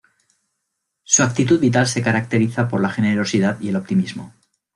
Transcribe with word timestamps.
Su 1.03 1.21
actitud 1.21 1.59
vital 1.59 1.85
se 1.85 2.01
caracteriza 2.01 2.67
por 2.67 2.81
la 2.81 2.89
generosidad 2.89 3.59
y 3.61 3.69
el 3.69 3.75
optimismo. 3.75 4.33